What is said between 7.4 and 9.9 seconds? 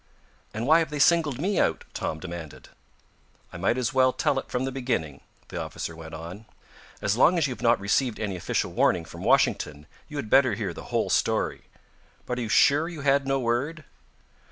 you have not received any official warning from Washington